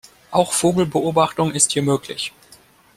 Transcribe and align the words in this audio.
Auch 0.31 0.53
Vogelbeobachtung 0.53 1.51
ist 1.51 1.73
hier 1.73 1.83
möglich. 1.83 2.33